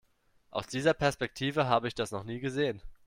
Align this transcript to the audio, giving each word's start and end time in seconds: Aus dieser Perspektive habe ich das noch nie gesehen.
Aus 0.49 0.65
dieser 0.65 0.95
Perspektive 0.95 1.67
habe 1.67 1.87
ich 1.87 1.93
das 1.93 2.09
noch 2.11 2.23
nie 2.23 2.39
gesehen. 2.39 2.81